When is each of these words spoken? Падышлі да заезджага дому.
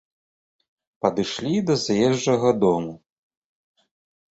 Падышлі 1.07 1.53
да 1.69 1.75
заезджага 1.85 2.49
дому. 2.67 2.93